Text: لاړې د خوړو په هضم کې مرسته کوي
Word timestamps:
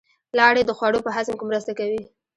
لاړې 0.37 0.61
د 0.65 0.71
خوړو 0.77 1.05
په 1.05 1.09
هضم 1.15 1.35
کې 1.39 1.45
مرسته 1.49 1.71
کوي 1.79 2.01